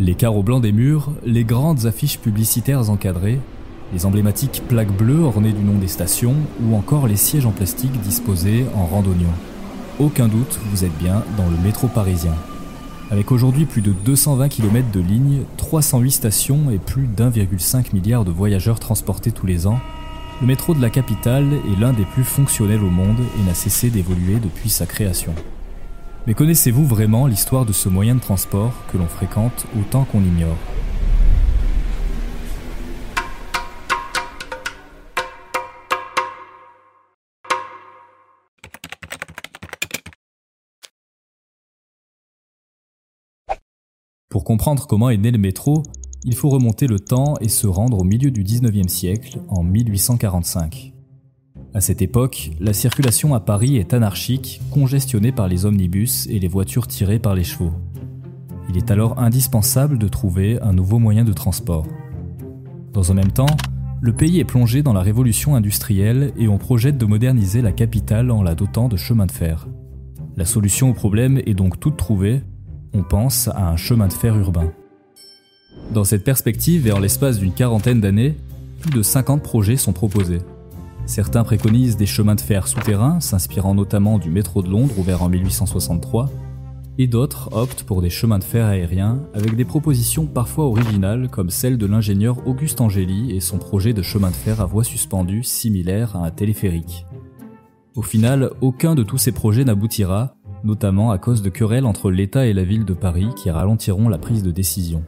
Les 0.00 0.14
carreaux 0.14 0.42
blancs 0.42 0.62
des 0.62 0.72
murs, 0.72 1.10
les 1.26 1.44
grandes 1.44 1.84
affiches 1.84 2.18
publicitaires 2.18 2.88
encadrées, 2.88 3.38
les 3.92 4.06
emblématiques 4.06 4.62
plaques 4.66 4.96
bleues 4.96 5.20
ornées 5.20 5.52
du 5.52 5.62
nom 5.62 5.74
des 5.74 5.88
stations 5.88 6.36
ou 6.64 6.74
encore 6.74 7.06
les 7.06 7.16
sièges 7.16 7.44
en 7.44 7.50
plastique 7.50 8.00
disposés 8.00 8.64
en 8.74 8.86
randonnion. 8.86 9.28
Aucun 9.98 10.26
doute, 10.26 10.58
vous 10.70 10.86
êtes 10.86 10.96
bien 10.96 11.22
dans 11.36 11.44
le 11.50 11.58
métro 11.62 11.86
parisien. 11.86 12.32
Avec 13.10 13.30
aujourd'hui 13.30 13.66
plus 13.66 13.82
de 13.82 13.92
220 13.92 14.48
km 14.48 14.90
de 14.90 15.00
ligne, 15.00 15.42
308 15.58 16.10
stations 16.10 16.70
et 16.70 16.78
plus 16.78 17.06
d'1,5 17.06 17.92
milliard 17.92 18.24
de 18.24 18.30
voyageurs 18.30 18.80
transportés 18.80 19.32
tous 19.32 19.46
les 19.46 19.66
ans, 19.66 19.80
le 20.40 20.46
métro 20.46 20.72
de 20.72 20.80
la 20.80 20.88
capitale 20.88 21.52
est 21.52 21.78
l'un 21.78 21.92
des 21.92 22.06
plus 22.06 22.24
fonctionnels 22.24 22.82
au 22.82 22.88
monde 22.88 23.20
et 23.38 23.46
n'a 23.46 23.52
cessé 23.52 23.90
d'évoluer 23.90 24.38
depuis 24.42 24.70
sa 24.70 24.86
création. 24.86 25.34
Mais 26.30 26.34
connaissez-vous 26.34 26.86
vraiment 26.86 27.26
l'histoire 27.26 27.66
de 27.66 27.72
ce 27.72 27.88
moyen 27.88 28.14
de 28.14 28.20
transport 28.20 28.72
que 28.92 28.96
l'on 28.96 29.08
fréquente 29.08 29.66
autant 29.76 30.04
qu'on 30.04 30.20
l'ignore? 30.20 30.56
Pour 44.28 44.44
comprendre 44.44 44.86
comment 44.86 45.10
est 45.10 45.16
né 45.16 45.32
le 45.32 45.38
métro, 45.38 45.82
il 46.22 46.36
faut 46.36 46.48
remonter 46.48 46.86
le 46.86 47.00
temps 47.00 47.34
et 47.40 47.48
se 47.48 47.66
rendre 47.66 47.98
au 47.98 48.04
milieu 48.04 48.30
du 48.30 48.44
19e 48.44 48.86
siècle, 48.86 49.40
en 49.48 49.64
1845. 49.64 50.89
À 51.72 51.80
cette 51.80 52.02
époque, 52.02 52.50
la 52.58 52.72
circulation 52.72 53.32
à 53.32 53.38
Paris 53.38 53.76
est 53.76 53.94
anarchique, 53.94 54.60
congestionnée 54.72 55.30
par 55.30 55.46
les 55.46 55.66
omnibus 55.66 56.26
et 56.26 56.40
les 56.40 56.48
voitures 56.48 56.88
tirées 56.88 57.20
par 57.20 57.36
les 57.36 57.44
chevaux. 57.44 57.72
Il 58.68 58.76
est 58.76 58.90
alors 58.90 59.20
indispensable 59.20 59.96
de 59.96 60.08
trouver 60.08 60.60
un 60.62 60.72
nouveau 60.72 60.98
moyen 60.98 61.24
de 61.24 61.32
transport. 61.32 61.86
Dans 62.92 63.12
un 63.12 63.14
même 63.14 63.30
temps, 63.30 63.56
le 64.00 64.12
pays 64.12 64.40
est 64.40 64.44
plongé 64.44 64.82
dans 64.82 64.92
la 64.92 65.02
révolution 65.02 65.54
industrielle 65.54 66.32
et 66.36 66.48
on 66.48 66.58
projette 66.58 66.98
de 66.98 67.06
moderniser 67.06 67.62
la 67.62 67.70
capitale 67.70 68.32
en 68.32 68.42
la 68.42 68.56
dotant 68.56 68.88
de 68.88 68.96
chemins 68.96 69.26
de 69.26 69.32
fer. 69.32 69.68
La 70.36 70.46
solution 70.46 70.90
au 70.90 70.94
problème 70.94 71.40
est 71.46 71.54
donc 71.54 71.78
toute 71.78 71.96
trouvée, 71.96 72.40
on 72.94 73.04
pense 73.04 73.46
à 73.46 73.68
un 73.68 73.76
chemin 73.76 74.08
de 74.08 74.12
fer 74.12 74.36
urbain. 74.36 74.72
Dans 75.92 76.04
cette 76.04 76.24
perspective 76.24 76.88
et 76.88 76.92
en 76.92 76.98
l'espace 76.98 77.38
d'une 77.38 77.52
quarantaine 77.52 78.00
d'années, 78.00 78.36
plus 78.80 78.90
de 78.90 79.02
50 79.02 79.42
projets 79.42 79.76
sont 79.76 79.92
proposés. 79.92 80.40
Certains 81.10 81.42
préconisent 81.42 81.96
des 81.96 82.06
chemins 82.06 82.36
de 82.36 82.40
fer 82.40 82.68
souterrains, 82.68 83.18
s'inspirant 83.18 83.74
notamment 83.74 84.20
du 84.20 84.30
métro 84.30 84.62
de 84.62 84.70
Londres 84.70 84.96
ouvert 84.96 85.24
en 85.24 85.28
1863, 85.28 86.30
et 86.98 87.08
d'autres 87.08 87.48
optent 87.50 87.82
pour 87.82 88.00
des 88.00 88.10
chemins 88.10 88.38
de 88.38 88.44
fer 88.44 88.64
aériens 88.64 89.18
avec 89.34 89.56
des 89.56 89.64
propositions 89.64 90.26
parfois 90.26 90.66
originales 90.66 91.28
comme 91.28 91.50
celle 91.50 91.78
de 91.78 91.86
l'ingénieur 91.86 92.46
Auguste 92.46 92.80
Angeli 92.80 93.32
et 93.32 93.40
son 93.40 93.58
projet 93.58 93.92
de 93.92 94.02
chemin 94.02 94.30
de 94.30 94.36
fer 94.36 94.60
à 94.60 94.66
voie 94.66 94.84
suspendue 94.84 95.42
similaire 95.42 96.14
à 96.14 96.26
un 96.26 96.30
téléphérique. 96.30 97.04
Au 97.96 98.02
final, 98.02 98.52
aucun 98.60 98.94
de 98.94 99.02
tous 99.02 99.18
ces 99.18 99.32
projets 99.32 99.64
n'aboutira, 99.64 100.36
notamment 100.62 101.10
à 101.10 101.18
cause 101.18 101.42
de 101.42 101.50
querelles 101.50 101.86
entre 101.86 102.12
l'État 102.12 102.46
et 102.46 102.52
la 102.52 102.62
ville 102.62 102.84
de 102.84 102.94
Paris 102.94 103.30
qui 103.34 103.50
ralentiront 103.50 104.08
la 104.08 104.18
prise 104.18 104.44
de 104.44 104.52
décision. 104.52 105.02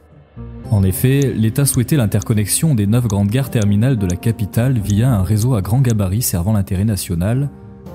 En 0.71 0.83
effet, 0.83 1.33
l'État 1.35 1.65
souhaitait 1.65 1.97
l'interconnexion 1.97 2.75
des 2.75 2.87
neuf 2.87 3.07
grandes 3.07 3.29
gares 3.29 3.51
terminales 3.51 3.97
de 3.97 4.07
la 4.07 4.15
capitale 4.15 4.79
via 4.79 5.11
un 5.11 5.23
réseau 5.23 5.53
à 5.55 5.61
grand 5.61 5.81
gabarit 5.81 6.21
servant 6.21 6.53
l'intérêt 6.53 6.85
national, 6.85 7.49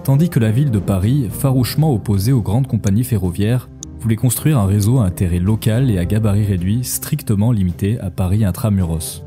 tandis 0.05 0.29
que 0.29 0.39
la 0.39 0.51
ville 0.51 0.71
de 0.71 0.79
Paris, 0.79 1.29
farouchement 1.31 1.93
opposée 1.93 2.33
aux 2.33 2.43
grandes 2.43 2.67
compagnies 2.67 3.05
ferroviaires, 3.05 3.69
voulait 4.01 4.17
construire 4.17 4.59
un 4.59 4.67
réseau 4.67 4.99
à 4.99 5.05
intérêt 5.05 5.41
local 5.41 5.91
et 5.91 5.99
à 5.99 6.05
gabarit 6.05 6.45
réduit 6.45 6.85
strictement 6.85 7.53
limité 7.53 7.99
à 8.01 8.11
Paris 8.11 8.45
intramuros. 8.45 9.25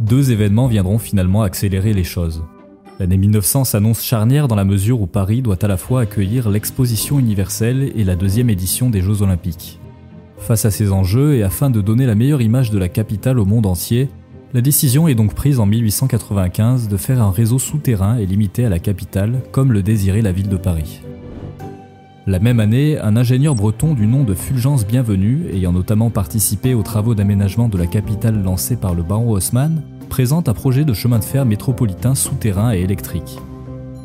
Deux 0.00 0.30
événements 0.30 0.68
viendront 0.68 0.98
finalement 0.98 1.42
accélérer 1.42 1.92
les 1.92 2.04
choses. 2.04 2.44
L'année 3.00 3.16
1900 3.16 3.64
s'annonce 3.64 4.04
charnière 4.04 4.46
dans 4.46 4.54
la 4.54 4.64
mesure 4.64 5.00
où 5.00 5.06
Paris 5.08 5.42
doit 5.42 5.62
à 5.62 5.66
la 5.66 5.76
fois 5.76 6.02
accueillir 6.02 6.48
l'exposition 6.48 7.18
universelle 7.18 7.90
et 7.96 8.04
la 8.04 8.14
deuxième 8.14 8.50
édition 8.50 8.88
des 8.88 9.00
Jeux 9.00 9.22
olympiques. 9.22 9.80
Face 10.44 10.66
à 10.66 10.70
ces 10.70 10.92
enjeux 10.92 11.36
et 11.36 11.42
afin 11.42 11.70
de 11.70 11.80
donner 11.80 12.04
la 12.04 12.14
meilleure 12.14 12.42
image 12.42 12.70
de 12.70 12.76
la 12.76 12.90
capitale 12.90 13.38
au 13.38 13.46
monde 13.46 13.64
entier, 13.64 14.10
la 14.52 14.60
décision 14.60 15.08
est 15.08 15.14
donc 15.14 15.32
prise 15.32 15.58
en 15.58 15.64
1895 15.64 16.88
de 16.88 16.98
faire 16.98 17.22
un 17.22 17.30
réseau 17.30 17.58
souterrain 17.58 18.18
et 18.18 18.26
limité 18.26 18.66
à 18.66 18.68
la 18.68 18.78
capitale, 18.78 19.40
comme 19.52 19.72
le 19.72 19.82
désirait 19.82 20.20
la 20.20 20.32
ville 20.32 20.50
de 20.50 20.58
Paris. 20.58 21.00
La 22.26 22.40
même 22.40 22.60
année, 22.60 22.98
un 22.98 23.16
ingénieur 23.16 23.54
breton 23.54 23.94
du 23.94 24.06
nom 24.06 24.22
de 24.22 24.34
Fulgence 24.34 24.86
Bienvenue, 24.86 25.46
ayant 25.50 25.72
notamment 25.72 26.10
participé 26.10 26.74
aux 26.74 26.82
travaux 26.82 27.14
d'aménagement 27.14 27.70
de 27.70 27.78
la 27.78 27.86
capitale 27.86 28.42
lancés 28.42 28.76
par 28.76 28.94
le 28.94 29.02
baron 29.02 29.30
Haussmann, 29.30 29.82
présente 30.10 30.50
un 30.50 30.54
projet 30.54 30.84
de 30.84 30.92
chemin 30.92 31.20
de 31.20 31.24
fer 31.24 31.46
métropolitain 31.46 32.14
souterrain 32.14 32.74
et 32.74 32.80
électrique. 32.80 33.38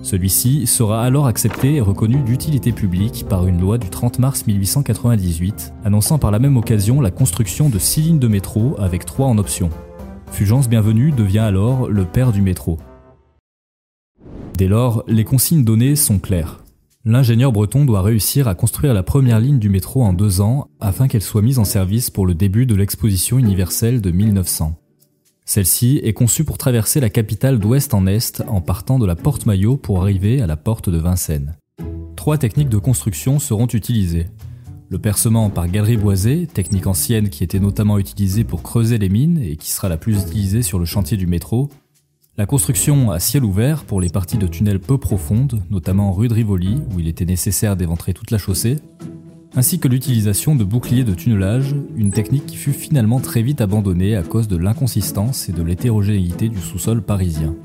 Celui-ci 0.02 0.66
sera 0.66 1.04
alors 1.04 1.28
accepté 1.28 1.76
et 1.76 1.82
reconnu 1.82 2.22
d'utilité 2.24 2.72
publique 2.72 3.26
par 3.28 3.48
une 3.48 3.60
loi 3.60 3.78
du 3.78 3.90
30 3.90 4.20
mars 4.20 4.48
1898, 4.48 5.74
annonçant 5.84 6.18
par 6.18 6.32
la 6.32 6.40
même 6.40 6.56
occasion 6.56 7.02
la 7.02 7.12
construction 7.12 7.70
de 7.70 7.78
six 7.80 8.02
lignes 8.02 8.20
de 8.20 8.28
métro 8.28 8.76
avec 8.80 9.06
trois 9.06 9.28
en 9.28 9.38
option. 9.38 9.70
Fulgence 10.32 10.70
Bienvenue 10.70 11.12
devient 11.12 11.40
alors 11.40 11.90
le 11.90 12.06
père 12.06 12.32
du 12.32 12.42
métro. 12.42 12.78
Dès 14.58 14.68
lors, 14.68 15.04
les 15.08 15.26
consignes 15.26 15.64
données 15.64 15.96
sont 15.96 16.20
claires. 16.20 16.64
L'ingénieur 17.06 17.52
breton 17.52 17.86
doit 17.86 18.02
réussir 18.02 18.48
à 18.48 18.56
construire 18.56 18.94
la 18.94 19.04
première 19.04 19.40
ligne 19.40 19.60
du 19.60 19.70
métro 19.70 20.04
en 20.04 20.14
deux 20.14 20.42
ans 20.42 20.70
afin 20.80 21.08
qu'elle 21.08 21.22
soit 21.22 21.42
mise 21.42 21.60
en 21.60 21.66
service 21.66 22.10
pour 22.10 22.26
le 22.26 22.36
début 22.36 22.66
de 22.66 22.76
l'exposition 22.76 23.38
universelle 23.38 24.02
de 24.02 24.12
1900. 24.12 24.76
Celle-ci 25.50 26.00
est 26.04 26.14
conçue 26.14 26.44
pour 26.44 26.60
traverser 26.60 27.00
la 27.00 27.10
capitale 27.10 27.58
d'ouest 27.58 27.96
en 27.96 28.06
est 28.06 28.44
en 28.48 28.62
partant 28.62 29.00
de 29.00 29.08
la 29.08 29.16
porte 29.16 29.48
Maillot 29.48 29.78
pour 29.78 30.00
arriver 30.00 30.44
à 30.44 30.46
la 30.46 30.58
porte 30.58 30.92
de 30.92 31.00
Vincennes. 31.00 31.56
Trois 32.16 32.38
techniques 32.38 32.70
de 32.70 32.78
construction 32.78 33.40
seront 33.40 33.66
utilisées. 33.66 34.28
Le 34.90 35.00
percement 35.00 35.50
par 35.50 35.68
galerie 35.68 35.98
boisée, 35.98 36.46
technique 36.46 36.86
ancienne 36.86 37.30
qui 37.30 37.44
était 37.44 37.60
notamment 37.60 37.98
utilisée 37.98 38.44
pour 38.44 38.62
creuser 38.62 39.00
les 39.00 39.10
mines 39.10 39.42
et 39.42 39.56
qui 39.56 39.72
sera 39.72 39.90
la 39.90 39.98
plus 39.98 40.22
utilisée 40.22 40.62
sur 40.62 40.78
le 40.78 40.86
chantier 40.86 41.18
du 41.18 41.26
métro. 41.26 41.70
La 42.38 42.46
construction 42.46 43.10
à 43.10 43.20
ciel 43.20 43.44
ouvert 43.44 43.86
pour 43.86 44.02
les 44.02 44.10
parties 44.10 44.38
de 44.38 44.46
tunnels 44.46 44.80
peu 44.80 45.00
profondes, 45.00 45.64
notamment 45.72 46.14
rue 46.14 46.28
de 46.28 46.36
Rivoli 46.36 46.80
où 46.94 47.00
il 47.00 47.08
était 47.08 47.26
nécessaire 47.26 47.76
d'éventrer 47.76 48.14
toute 48.14 48.30
la 48.30 48.38
chaussée 48.38 48.78
ainsi 49.56 49.80
que 49.80 49.88
l'utilisation 49.88 50.56
de 50.56 50.64
boucliers 50.64 51.04
de 51.04 51.14
tunnelage, 51.14 51.76
une 51.96 52.12
technique 52.12 52.46
qui 52.46 52.56
fut 52.56 52.74
finalement 52.74 53.20
très 53.20 53.42
vite 53.42 53.62
abandonnée 53.62 54.16
à 54.16 54.24
cause 54.24 54.48
de 54.48 54.58
l'inconsistance 54.58 55.50
et 55.50 55.54
de 55.54 55.64
l'hétérogénéité 55.64 56.50
du 56.50 56.60
sous-sol 56.60 57.02
parisien. 57.02 57.56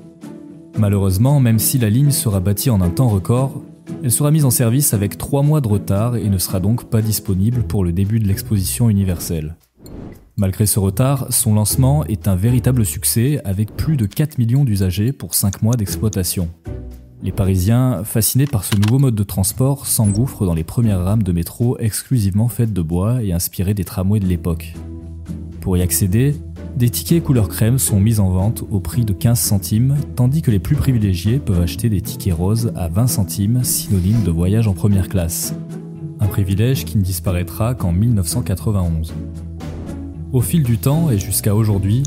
Malheureusement, 0.79 1.41
même 1.41 1.59
si 1.59 1.79
la 1.79 1.91
ligne 1.91 2.11
sera 2.11 2.41
bâtie 2.41 2.71
en 2.71 2.81
un 2.81 2.91
temps 2.91 3.09
record, 3.09 3.63
elle 4.03 4.11
sera 4.11 4.31
mise 4.31 4.45
en 4.45 4.51
service 4.51 4.95
avec 4.95 5.19
3 5.19 5.43
mois 5.43 5.61
de 5.61 5.69
retard 5.69 6.17
et 6.17 6.29
ne 6.29 6.39
sera 6.39 6.59
donc 6.59 6.85
pas 6.85 7.03
disponible 7.03 7.63
pour 7.63 7.85
le 7.85 7.93
début 7.93 8.19
de 8.19 8.27
l'exposition 8.27 8.89
universelle. 8.89 9.57
Malgré 10.37 10.67
ce 10.67 10.81
retard, 10.81 11.33
son 11.33 11.55
lancement 11.55 12.05
est 12.07 12.27
un 12.27 12.35
véritable 12.35 12.85
succès 12.85 13.41
avec 13.45 13.77
plus 13.77 13.97
de 13.97 14.07
4 14.07 14.39
millions 14.39 14.65
d'usagers 14.65 15.13
pour 15.13 15.35
5 15.35 15.63
mois 15.63 15.77
d'exploitation. 15.77 16.49
Les 17.25 17.33
Parisiens, 17.33 18.05
fascinés 18.05 18.45
par 18.45 18.65
ce 18.65 18.77
nouveau 18.77 18.99
mode 18.99 19.15
de 19.15 19.23
transport, 19.23 19.87
s'engouffrent 19.87 20.45
dans 20.45 20.53
les 20.53 20.63
premières 20.63 21.03
rames 21.03 21.23
de 21.23 21.33
métro 21.33 21.79
exclusivement 21.79 22.49
faites 22.49 22.75
de 22.75 22.83
bois 22.83 23.23
et 23.23 23.33
inspirées 23.33 23.73
des 23.73 23.85
tramways 23.85 24.21
de 24.21 24.27
l'époque. 24.27 24.75
Pour 25.63 25.79
y 25.79 25.81
accéder, 25.81 26.37
des 26.77 26.91
tickets 26.91 27.25
couleur 27.25 27.49
crème 27.49 27.79
sont 27.79 27.99
mis 27.99 28.21
en 28.21 28.29
vente 28.29 28.63
au 28.71 28.79
prix 28.79 29.07
de 29.07 29.15
15 29.15 29.41
centimes, 29.41 29.97
tandis 30.17 30.43
que 30.43 30.51
les 30.51 30.59
plus 30.59 30.77
privilégiés 30.77 31.39
peuvent 31.39 31.63
acheter 31.63 31.89
des 31.89 32.03
tickets 32.03 32.35
roses 32.35 32.73
à 32.77 32.89
20 32.89 33.07
centimes, 33.07 33.65
synonyme 33.65 34.23
de 34.23 34.31
voyage 34.31 34.69
en 34.69 34.75
première 34.75 35.09
classe. 35.09 35.55
Un 36.21 36.27
privilège 36.27 36.85
qui 36.85 36.99
ne 36.99 37.03
disparaîtra 37.03 37.75
qu'en 37.75 37.93
1991. 37.93 39.15
Au 40.35 40.43
fil 40.43 40.63
du 40.63 40.77
temps 40.77 41.11
et 41.11 41.19
jusqu'à 41.19 41.55
aujourd'hui, 41.55 42.03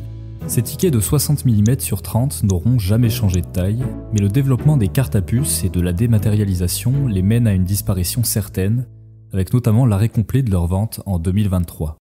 ces 0.48 0.62
tickets 0.62 0.94
de 0.94 1.00
60 1.02 1.46
mm 1.46 1.80
sur 1.80 2.02
30 2.02 2.44
n'auront 2.44 2.80
jamais 2.80 3.10
changé 3.10 3.42
de 3.42 3.48
taille, 3.48 3.86
mais 4.14 4.22
le 4.22 4.30
développement 4.30 4.78
des 4.78 4.88
cartes 4.88 5.16
à 5.16 5.22
puce 5.22 5.64
et 5.66 5.70
de 5.70 5.82
la 5.82 5.92
dématérialisation 5.92 7.08
les 7.08 7.22
mène 7.22 7.48
à 7.48 7.54
une 7.54 7.66
disparition 7.66 8.24
certaine, 8.24 8.88
avec 9.34 9.54
notamment 9.54 9.86
l'arrêt 9.86 10.10
complet 10.10 10.44
de 10.44 10.52
leur 10.52 10.68
vente 10.68 11.02
en 11.06 11.20
2023. 11.20 11.98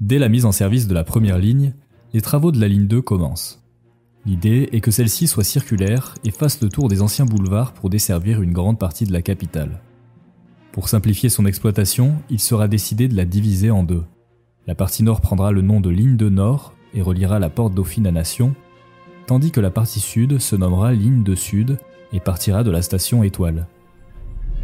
Dès 0.00 0.20
la 0.20 0.28
mise 0.28 0.44
en 0.44 0.52
service 0.52 0.86
de 0.86 0.94
la 0.94 1.02
première 1.02 1.38
ligne, 1.38 1.74
les 2.14 2.20
travaux 2.20 2.52
de 2.52 2.60
la 2.60 2.68
ligne 2.68 2.86
2 2.86 3.02
commencent. 3.02 3.67
L'idée 4.28 4.68
est 4.72 4.82
que 4.82 4.90
celle-ci 4.90 5.26
soit 5.26 5.42
circulaire 5.42 6.14
et 6.22 6.30
fasse 6.30 6.60
le 6.60 6.68
tour 6.68 6.88
des 6.88 7.00
anciens 7.00 7.24
boulevards 7.24 7.72
pour 7.72 7.88
desservir 7.88 8.42
une 8.42 8.52
grande 8.52 8.78
partie 8.78 9.06
de 9.06 9.12
la 9.14 9.22
capitale. 9.22 9.80
Pour 10.70 10.90
simplifier 10.90 11.30
son 11.30 11.46
exploitation, 11.46 12.16
il 12.28 12.38
sera 12.38 12.68
décidé 12.68 13.08
de 13.08 13.16
la 13.16 13.24
diviser 13.24 13.70
en 13.70 13.84
deux. 13.84 14.04
La 14.66 14.74
partie 14.74 15.02
nord 15.02 15.22
prendra 15.22 15.50
le 15.50 15.62
nom 15.62 15.80
de 15.80 15.88
ligne 15.88 16.18
de 16.18 16.28
nord 16.28 16.74
et 16.92 17.00
reliera 17.00 17.38
la 17.38 17.48
porte 17.48 17.72
Dauphine 17.72 18.06
à 18.06 18.10
Nation, 18.10 18.54
tandis 19.26 19.50
que 19.50 19.62
la 19.62 19.70
partie 19.70 19.98
sud 19.98 20.38
se 20.40 20.56
nommera 20.56 20.92
ligne 20.92 21.22
de 21.22 21.34
sud 21.34 21.78
et 22.12 22.20
partira 22.20 22.64
de 22.64 22.70
la 22.70 22.82
station 22.82 23.22
Étoile. 23.22 23.66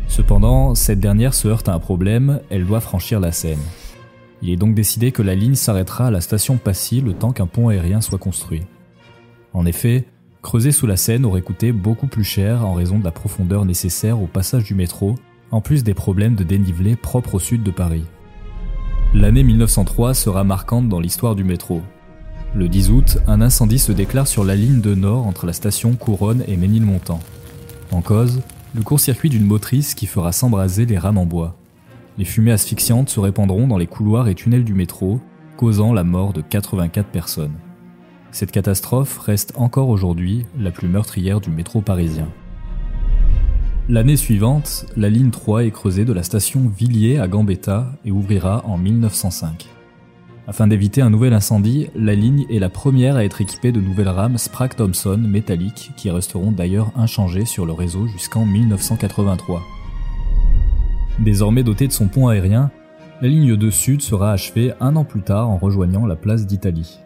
Cependant, 0.08 0.74
cette 0.74 1.00
dernière 1.00 1.32
se 1.32 1.48
heurte 1.48 1.70
à 1.70 1.72
un 1.72 1.78
problème, 1.78 2.40
elle 2.50 2.66
doit 2.66 2.80
franchir 2.80 3.18
la 3.18 3.32
Seine. 3.32 3.56
Il 4.42 4.50
est 4.50 4.56
donc 4.56 4.74
décidé 4.74 5.10
que 5.10 5.22
la 5.22 5.34
ligne 5.34 5.54
s'arrêtera 5.54 6.08
à 6.08 6.10
la 6.10 6.20
station 6.20 6.58
Passy 6.58 7.00
le 7.00 7.14
temps 7.14 7.32
qu'un 7.32 7.46
pont 7.46 7.68
aérien 7.68 8.02
soit 8.02 8.18
construit. 8.18 8.60
En 9.54 9.66
effet, 9.66 10.04
creuser 10.42 10.72
sous 10.72 10.88
la 10.88 10.96
Seine 10.96 11.24
aurait 11.24 11.40
coûté 11.40 11.70
beaucoup 11.70 12.08
plus 12.08 12.24
cher 12.24 12.66
en 12.66 12.74
raison 12.74 12.98
de 12.98 13.04
la 13.04 13.12
profondeur 13.12 13.64
nécessaire 13.64 14.20
au 14.20 14.26
passage 14.26 14.64
du 14.64 14.74
métro, 14.74 15.14
en 15.52 15.60
plus 15.60 15.84
des 15.84 15.94
problèmes 15.94 16.34
de 16.34 16.42
dénivelé 16.42 16.96
propres 16.96 17.36
au 17.36 17.38
sud 17.38 17.62
de 17.62 17.70
Paris. 17.70 18.04
L'année 19.14 19.44
1903 19.44 20.12
sera 20.12 20.42
marquante 20.42 20.88
dans 20.88 20.98
l'histoire 20.98 21.36
du 21.36 21.44
métro. 21.44 21.82
Le 22.56 22.68
10 22.68 22.90
août, 22.90 23.18
un 23.28 23.40
incendie 23.40 23.78
se 23.78 23.92
déclare 23.92 24.26
sur 24.26 24.44
la 24.44 24.56
ligne 24.56 24.80
de 24.80 24.94
nord 24.94 25.26
entre 25.26 25.46
la 25.46 25.52
station 25.52 25.94
Couronne 25.94 26.42
et 26.48 26.56
Ménilmontant. 26.56 27.20
En 27.92 28.02
cause, 28.02 28.42
le 28.74 28.82
court-circuit 28.82 29.28
d'une 29.28 29.46
motrice 29.46 29.94
qui 29.94 30.06
fera 30.06 30.32
s'embraser 30.32 30.84
les 30.84 30.98
rames 30.98 31.18
en 31.18 31.26
bois. 31.26 31.56
Les 32.18 32.24
fumées 32.24 32.52
asphyxiantes 32.52 33.08
se 33.08 33.20
répandront 33.20 33.68
dans 33.68 33.78
les 33.78 33.86
couloirs 33.86 34.26
et 34.26 34.34
tunnels 34.34 34.64
du 34.64 34.74
métro, 34.74 35.20
causant 35.56 35.92
la 35.92 36.02
mort 36.02 36.32
de 36.32 36.40
84 36.40 37.08
personnes. 37.08 37.54
Cette 38.34 38.50
catastrophe 38.50 39.18
reste 39.18 39.52
encore 39.54 39.90
aujourd'hui 39.90 40.44
la 40.58 40.72
plus 40.72 40.88
meurtrière 40.88 41.40
du 41.40 41.50
métro 41.50 41.80
parisien. 41.82 42.26
L'année 43.88 44.16
suivante, 44.16 44.86
la 44.96 45.08
ligne 45.08 45.30
3 45.30 45.66
est 45.66 45.70
creusée 45.70 46.04
de 46.04 46.12
la 46.12 46.24
station 46.24 46.68
Villiers 46.76 47.20
à 47.20 47.28
Gambetta 47.28 47.92
et 48.04 48.10
ouvrira 48.10 48.66
en 48.66 48.76
1905. 48.76 49.68
Afin 50.48 50.66
d'éviter 50.66 51.00
un 51.00 51.10
nouvel 51.10 51.32
incendie, 51.32 51.90
la 51.94 52.16
ligne 52.16 52.44
est 52.50 52.58
la 52.58 52.70
première 52.70 53.14
à 53.14 53.24
être 53.24 53.40
équipée 53.40 53.70
de 53.70 53.80
nouvelles 53.80 54.08
rames 54.08 54.36
Sprague-Thompson 54.36 55.18
métalliques 55.18 55.92
qui 55.96 56.10
resteront 56.10 56.50
d'ailleurs 56.50 56.90
inchangées 56.96 57.44
sur 57.44 57.66
le 57.66 57.72
réseau 57.72 58.08
jusqu'en 58.08 58.44
1983. 58.44 59.62
Désormais 61.20 61.62
dotée 61.62 61.86
de 61.86 61.92
son 61.92 62.08
pont 62.08 62.26
aérien, 62.26 62.72
la 63.22 63.28
ligne 63.28 63.54
2 63.54 63.70
Sud 63.70 64.02
sera 64.02 64.32
achevée 64.32 64.72
un 64.80 64.96
an 64.96 65.04
plus 65.04 65.22
tard 65.22 65.50
en 65.50 65.56
rejoignant 65.56 66.04
la 66.04 66.16
place 66.16 66.48
d'Italie. 66.48 66.98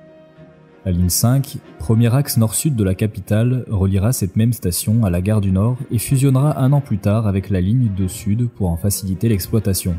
La 0.88 0.92
ligne 0.92 1.10
5, 1.10 1.58
premier 1.78 2.14
axe 2.14 2.38
nord-sud 2.38 2.74
de 2.74 2.82
la 2.82 2.94
capitale, 2.94 3.66
reliera 3.68 4.14
cette 4.14 4.36
même 4.36 4.54
station 4.54 5.04
à 5.04 5.10
la 5.10 5.20
gare 5.20 5.42
du 5.42 5.52
Nord 5.52 5.76
et 5.90 5.98
fusionnera 5.98 6.62
un 6.62 6.72
an 6.72 6.80
plus 6.80 6.96
tard 6.96 7.26
avec 7.26 7.50
la 7.50 7.60
ligne 7.60 7.90
2 7.94 8.08
Sud 8.08 8.48
pour 8.48 8.70
en 8.70 8.78
faciliter 8.78 9.28
l'exploitation, 9.28 9.94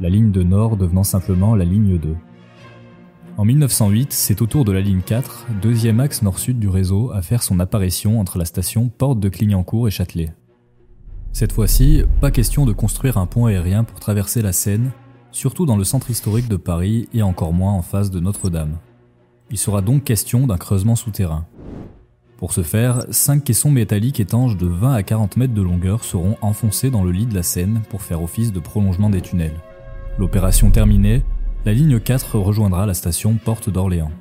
la 0.00 0.08
ligne 0.08 0.32
de 0.32 0.42
Nord 0.42 0.78
devenant 0.78 1.04
simplement 1.04 1.54
la 1.54 1.66
ligne 1.66 1.98
2. 1.98 2.16
En 3.36 3.44
1908, 3.44 4.14
c'est 4.14 4.40
au 4.40 4.46
tour 4.46 4.64
de 4.64 4.72
la 4.72 4.80
ligne 4.80 5.02
4, 5.02 5.48
deuxième 5.60 6.00
axe 6.00 6.22
nord-sud 6.22 6.58
du 6.58 6.70
réseau, 6.70 7.12
à 7.12 7.20
faire 7.20 7.42
son 7.42 7.60
apparition 7.60 8.18
entre 8.18 8.38
la 8.38 8.46
station 8.46 8.88
Porte 8.88 9.20
de 9.20 9.28
Clignancourt 9.28 9.88
et 9.88 9.90
Châtelet. 9.90 10.32
Cette 11.32 11.52
fois-ci, 11.52 12.02
pas 12.22 12.30
question 12.30 12.64
de 12.64 12.72
construire 12.72 13.18
un 13.18 13.26
pont 13.26 13.44
aérien 13.44 13.84
pour 13.84 14.00
traverser 14.00 14.40
la 14.40 14.54
Seine, 14.54 14.92
surtout 15.32 15.66
dans 15.66 15.76
le 15.76 15.84
centre 15.84 16.10
historique 16.10 16.48
de 16.48 16.56
Paris 16.56 17.10
et 17.12 17.20
encore 17.20 17.52
moins 17.52 17.74
en 17.74 17.82
face 17.82 18.10
de 18.10 18.20
Notre-Dame. 18.20 18.78
Il 19.50 19.58
sera 19.58 19.82
donc 19.82 20.04
question 20.04 20.46
d'un 20.46 20.56
creusement 20.56 20.96
souterrain. 20.96 21.46
Pour 22.36 22.52
ce 22.52 22.62
faire, 22.62 23.04
cinq 23.10 23.44
caissons 23.44 23.70
métalliques 23.70 24.20
étanches 24.20 24.56
de 24.56 24.66
20 24.66 24.94
à 24.94 25.02
40 25.02 25.36
mètres 25.36 25.54
de 25.54 25.60
longueur 25.60 26.04
seront 26.04 26.36
enfoncés 26.40 26.90
dans 26.90 27.04
le 27.04 27.10
lit 27.10 27.26
de 27.26 27.34
la 27.34 27.42
Seine 27.42 27.82
pour 27.90 28.02
faire 28.02 28.22
office 28.22 28.52
de 28.52 28.60
prolongement 28.60 29.10
des 29.10 29.20
tunnels. 29.20 29.60
L'opération 30.18 30.70
terminée, 30.70 31.22
la 31.64 31.72
ligne 31.72 32.00
4 32.00 32.38
rejoindra 32.38 32.86
la 32.86 32.94
station 32.94 33.34
Porte 33.34 33.68
d'Orléans. 33.68 34.12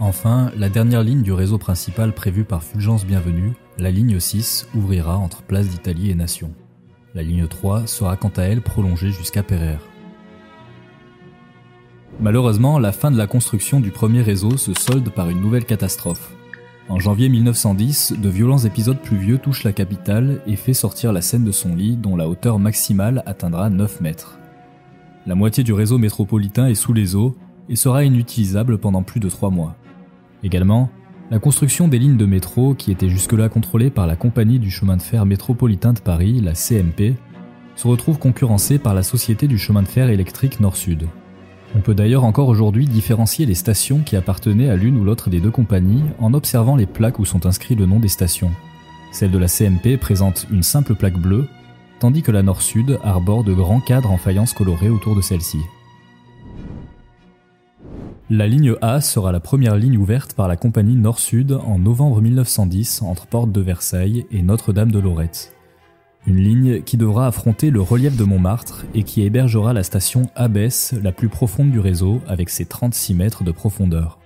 Enfin, 0.00 0.50
la 0.56 0.68
dernière 0.68 1.04
ligne 1.04 1.22
du 1.22 1.32
réseau 1.32 1.58
principal 1.58 2.12
prévue 2.12 2.44
par 2.44 2.64
Fulgence 2.64 3.06
Bienvenue, 3.06 3.52
la 3.78 3.90
ligne 3.90 4.18
6, 4.18 4.68
ouvrira 4.74 5.16
entre 5.16 5.42
Place 5.42 5.68
d'Italie 5.68 6.10
et 6.10 6.14
Nation. 6.14 6.50
La 7.14 7.22
ligne 7.22 7.46
3 7.46 7.86
sera 7.86 8.16
quant 8.16 8.32
à 8.36 8.42
elle 8.42 8.60
prolongée 8.60 9.12
jusqu'à 9.12 9.44
Pereire. 9.44 9.80
Malheureusement, 12.20 12.78
la 12.78 12.92
fin 12.92 13.10
de 13.10 13.18
la 13.18 13.26
construction 13.26 13.80
du 13.80 13.90
premier 13.90 14.22
réseau 14.22 14.56
se 14.56 14.72
solde 14.72 15.08
par 15.10 15.30
une 15.30 15.40
nouvelle 15.40 15.64
catastrophe. 15.64 16.32
En 16.88 17.00
janvier 17.00 17.28
1910, 17.28 18.14
de 18.18 18.28
violents 18.28 18.58
épisodes 18.58 19.00
pluvieux 19.00 19.38
touchent 19.38 19.64
la 19.64 19.72
capitale 19.72 20.40
et 20.46 20.56
fait 20.56 20.74
sortir 20.74 21.12
la 21.12 21.22
Seine 21.22 21.44
de 21.44 21.52
son 21.52 21.74
lit 21.74 21.96
dont 21.96 22.14
la 22.16 22.28
hauteur 22.28 22.58
maximale 22.58 23.22
atteindra 23.26 23.70
9 23.70 24.00
mètres. 24.00 24.38
La 25.26 25.34
moitié 25.34 25.64
du 25.64 25.72
réseau 25.72 25.98
métropolitain 25.98 26.66
est 26.66 26.74
sous 26.74 26.92
les 26.92 27.16
eaux 27.16 27.34
et 27.68 27.76
sera 27.76 28.04
inutilisable 28.04 28.78
pendant 28.78 29.02
plus 29.02 29.20
de 29.20 29.28
3 29.28 29.50
mois. 29.50 29.74
Également, 30.42 30.90
la 31.30 31.38
construction 31.38 31.88
des 31.88 31.98
lignes 31.98 32.18
de 32.18 32.26
métro, 32.26 32.74
qui 32.74 32.92
étaient 32.92 33.08
jusque-là 33.08 33.48
contrôlées 33.48 33.88
par 33.90 34.06
la 34.06 34.14
Compagnie 34.14 34.58
du 34.58 34.70
chemin 34.70 34.98
de 34.98 35.02
fer 35.02 35.24
métropolitain 35.24 35.94
de 35.94 36.00
Paris, 36.00 36.40
la 36.42 36.52
CMP, 36.52 37.14
se 37.76 37.88
retrouve 37.88 38.18
concurrencée 38.18 38.78
par 38.78 38.92
la 38.92 39.02
Société 39.02 39.48
du 39.48 39.56
chemin 39.56 39.82
de 39.82 39.88
fer 39.88 40.10
électrique 40.10 40.60
Nord-Sud. 40.60 41.08
On 41.76 41.80
peut 41.80 41.94
d'ailleurs 41.94 42.24
encore 42.24 42.48
aujourd'hui 42.48 42.86
différencier 42.86 43.46
les 43.46 43.54
stations 43.54 44.00
qui 44.00 44.16
appartenaient 44.16 44.70
à 44.70 44.76
l'une 44.76 44.96
ou 44.96 45.04
l'autre 45.04 45.28
des 45.28 45.40
deux 45.40 45.50
compagnies 45.50 46.04
en 46.20 46.32
observant 46.32 46.76
les 46.76 46.86
plaques 46.86 47.18
où 47.18 47.24
sont 47.24 47.46
inscrits 47.46 47.74
le 47.74 47.86
nom 47.86 47.98
des 47.98 48.08
stations. 48.08 48.52
Celle 49.10 49.32
de 49.32 49.38
la 49.38 49.48
CMP 49.48 49.96
présente 49.96 50.46
une 50.50 50.62
simple 50.62 50.94
plaque 50.94 51.18
bleue, 51.18 51.48
tandis 51.98 52.22
que 52.22 52.32
la 52.32 52.42
Nord-Sud 52.42 52.98
arbore 53.02 53.44
de 53.44 53.52
grands 53.52 53.80
cadres 53.80 54.12
en 54.12 54.16
faïence 54.16 54.52
colorée 54.52 54.88
autour 54.88 55.16
de 55.16 55.20
celle-ci. 55.20 55.58
La 58.30 58.46
ligne 58.46 58.74
A 58.80 59.00
sera 59.00 59.32
la 59.32 59.40
première 59.40 59.76
ligne 59.76 59.98
ouverte 59.98 60.34
par 60.34 60.48
la 60.48 60.56
compagnie 60.56 60.96
Nord-Sud 60.96 61.52
en 61.52 61.78
novembre 61.78 62.20
1910 62.22 63.02
entre 63.02 63.26
Porte 63.26 63.52
de 63.52 63.60
Versailles 63.60 64.26
et 64.30 64.42
Notre-Dame 64.42 64.90
de 64.90 64.98
Lorette. 64.98 65.53
Une 66.26 66.38
ligne 66.38 66.82
qui 66.82 66.96
devra 66.96 67.26
affronter 67.26 67.70
le 67.70 67.80
relief 67.80 68.16
de 68.16 68.24
Montmartre 68.24 68.86
et 68.94 69.02
qui 69.02 69.22
hébergera 69.22 69.72
la 69.72 69.82
station 69.82 70.30
Abbesse, 70.34 70.94
la 71.02 71.12
plus 71.12 71.28
profonde 71.28 71.70
du 71.70 71.80
réseau, 71.80 72.20
avec 72.26 72.48
ses 72.50 72.64
36 72.64 73.14
mètres 73.14 73.44
de 73.44 73.52
profondeur. 73.52 74.18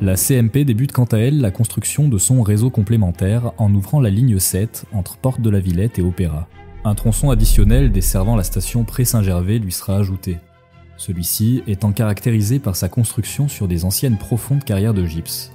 La 0.00 0.16
CMP 0.16 0.64
débute 0.64 0.92
quant 0.92 1.04
à 1.04 1.18
elle 1.18 1.40
la 1.40 1.50
construction 1.50 2.08
de 2.08 2.18
son 2.18 2.42
réseau 2.42 2.70
complémentaire 2.70 3.52
en 3.58 3.72
ouvrant 3.74 4.00
la 4.00 4.10
ligne 4.10 4.38
7 4.38 4.86
entre 4.92 5.16
Porte 5.16 5.40
de 5.40 5.50
la 5.50 5.60
Villette 5.60 5.98
et 5.98 6.02
Opéra. 6.02 6.48
Un 6.84 6.94
tronçon 6.94 7.30
additionnel 7.30 7.90
desservant 7.90 8.36
la 8.36 8.44
station 8.44 8.84
Pré-Saint-Gervais 8.84 9.58
lui 9.58 9.72
sera 9.72 9.96
ajouté 9.96 10.38
celui-ci 10.98 11.62
étant 11.66 11.92
caractérisé 11.92 12.58
par 12.58 12.76
sa 12.76 12.88
construction 12.88 13.48
sur 13.48 13.68
des 13.68 13.84
anciennes 13.84 14.18
profondes 14.18 14.64
carrières 14.64 14.94
de 14.94 15.06
gypse. 15.06 15.52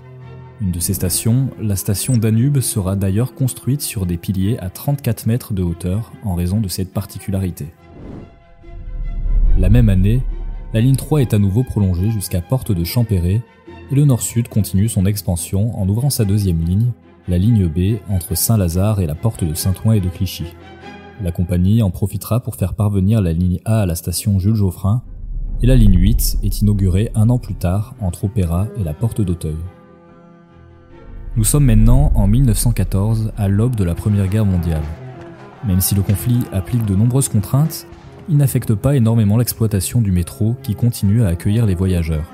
Une 0.62 0.72
de 0.72 0.80
ces 0.80 0.94
stations, 0.94 1.50
la 1.60 1.76
station 1.76 2.16
Danube, 2.18 2.60
sera 2.60 2.96
d'ailleurs 2.96 3.34
construite 3.34 3.82
sur 3.82 4.06
des 4.06 4.18
piliers 4.18 4.58
à 4.60 4.70
34 4.70 5.26
mètres 5.26 5.54
de 5.54 5.64
hauteur 5.64 6.14
en 6.24 6.36
raison 6.36 6.62
de 6.62 6.68
cette 6.68 6.94
particularité. 6.94 7.68
La 9.58 9.70
même 9.70 9.90
année, 9.90 10.24
la 10.74 10.82
ligne 10.82 10.96
3 10.96 11.22
est 11.22 11.34
à 11.34 11.40
nouveau 11.40 11.64
prolongée 11.64 12.12
jusqu'à 12.12 12.42
Porte 12.42 12.72
de 12.72 12.84
Champéret 12.84 13.42
et 13.92 13.96
le 13.96 14.06
nord-sud 14.06 14.48
continue 14.48 14.90
son 14.90 15.06
expansion 15.06 15.78
en 15.80 15.88
ouvrant 15.90 16.10
sa 16.10 16.26
deuxième 16.26 16.64
ligne, 16.64 16.92
la 17.28 17.38
ligne 17.38 17.68
B 17.68 18.00
entre 18.10 18.36
Saint-Lazare 18.36 19.02
et 19.02 19.06
la 19.06 19.16
porte 19.16 19.44
de 19.44 19.54
Saint-Ouen 19.54 19.94
et 19.94 20.02
de 20.02 20.10
Clichy. 20.10 20.46
La 21.22 21.32
compagnie 21.32 21.82
en 21.82 21.92
profitera 21.92 22.40
pour 22.42 22.56
faire 22.56 22.74
parvenir 22.74 23.22
la 23.22 23.34
ligne 23.34 23.60
A 23.66 23.82
à 23.82 23.86
la 23.86 23.96
station 23.96 24.40
Jules 24.40 24.56
Geoffrin 24.56 25.04
et 25.62 25.68
la 25.68 25.76
ligne 25.76 25.98
8 25.98 26.40
est 26.44 26.62
inaugurée 26.62 27.12
un 27.16 27.30
an 27.30 27.38
plus 27.38 27.56
tard 27.56 27.96
entre 28.02 28.26
Opéra 28.26 28.68
et 28.80 28.84
la 28.84 28.94
Porte 28.94 29.22
d'Auteuil. 29.22 29.56
Nous 31.36 31.44
sommes 31.44 31.66
maintenant 31.66 32.12
en 32.14 32.28
1914 32.28 33.32
à 33.38 33.48
l'aube 33.48 33.76
de 33.76 33.84
la 33.84 33.96
Première 33.96 34.28
Guerre 34.28 34.46
mondiale. 34.46 34.84
Même 35.66 35.82
si 35.82 35.96
le 35.96 36.04
conflit 36.04 36.42
applique 36.52 36.86
de 36.86 36.94
nombreuses 36.94 37.28
contraintes, 37.28 37.88
il 38.30 38.38
n'affecte 38.38 38.76
pas 38.76 38.96
énormément 38.96 39.38
l'exploitation 39.38 40.00
du 40.00 40.12
métro 40.12 40.56
qui 40.62 40.76
continue 40.76 41.24
à 41.24 41.30
accueillir 41.30 41.66
les 41.66 41.74
voyageurs. 41.74 42.32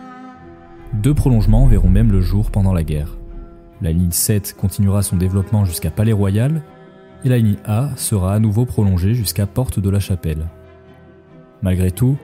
Deux 0.92 1.14
prolongements 1.14 1.66
verront 1.66 1.90
même 1.90 2.12
le 2.12 2.20
jour 2.20 2.52
pendant 2.52 2.74
la 2.74 2.84
guerre. 2.84 3.16
La 3.82 3.94
ligne 3.94 4.12
7 4.12 4.58
continuera 4.60 5.02
son 5.02 5.16
développement 5.16 5.64
jusqu'à 5.64 5.92
Palais 5.92 6.12
Royal 6.12 6.62
et 7.24 7.30
la 7.30 7.38
ligne 7.38 7.56
A 7.64 7.92
sera 7.96 8.34
à 8.34 8.40
nouveau 8.40 8.66
prolongée 8.66 9.14
jusqu'à 9.14 9.46
Porte 9.46 9.80
de 9.80 9.90
la 9.90 10.02
Chapelle. 10.02 10.48
Malgré 11.62 11.92
tout, 11.92 12.18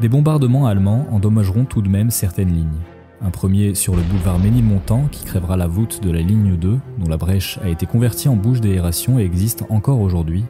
des 0.00 0.08
bombardements 0.08 0.66
allemands 0.66 1.06
endommageront 1.10 1.66
tout 1.66 1.82
de 1.82 1.90
même 1.90 2.10
certaines 2.10 2.54
lignes. 2.54 2.80
Un 3.24 3.30
premier 3.30 3.76
sur 3.76 3.94
le 3.94 4.02
boulevard 4.02 4.40
Ménilmontant 4.40 5.06
qui 5.12 5.24
crèvera 5.24 5.56
la 5.56 5.68
voûte 5.68 6.02
de 6.02 6.10
la 6.10 6.20
ligne 6.20 6.56
2, 6.56 6.78
dont 6.98 7.08
la 7.08 7.16
brèche 7.16 7.58
a 7.62 7.68
été 7.68 7.86
convertie 7.86 8.28
en 8.28 8.34
bouche 8.34 8.60
d'aération 8.60 9.20
et 9.20 9.22
existe 9.22 9.64
encore 9.68 10.00
aujourd'hui, 10.00 10.44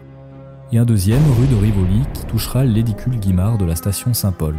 et 0.72 0.78
un 0.78 0.86
deuxième 0.86 1.22
rue 1.38 1.46
de 1.48 1.54
Rivoli 1.54 2.00
qui 2.14 2.24
touchera 2.24 2.64
l'édicule 2.64 3.20
Guimard 3.20 3.58
de 3.58 3.66
la 3.66 3.76
station 3.76 4.14
Saint-Paul. 4.14 4.54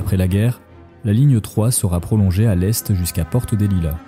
Après 0.00 0.16
la 0.16 0.26
guerre, 0.26 0.60
la 1.04 1.12
ligne 1.12 1.40
3 1.40 1.70
sera 1.70 2.00
prolongée 2.00 2.48
à 2.48 2.56
l'est 2.56 2.92
jusqu'à 2.92 3.24
Porte 3.24 3.54
des 3.54 3.68
Lilas. 3.68 3.98